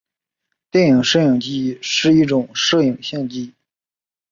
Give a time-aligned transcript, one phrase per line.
[0.71, 3.53] 电影摄影机是一种摄影相机。